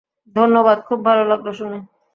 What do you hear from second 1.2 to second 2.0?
লাগলো শুনে।